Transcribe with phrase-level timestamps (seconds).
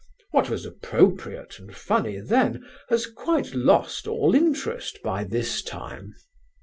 [0.31, 6.15] What was appropriate and funny then, has quite lost all interest by this time."